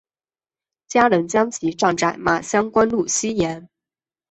[0.87, 3.69] 家人将其葬在马乡官路西沿。